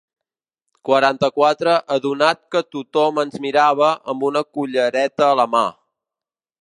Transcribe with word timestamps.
Quaranta-quatre 0.87 1.75
adonat 1.95 2.41
que 2.55 2.63
tothom 2.77 3.21
ens 3.25 3.37
mirava 3.45 3.91
amb 4.15 4.27
una 4.31 4.45
cullereta 4.59 5.29
a 5.29 5.37
la 5.43 5.47
mà. 5.57 5.63